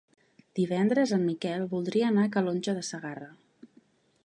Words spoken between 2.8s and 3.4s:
de Segarra.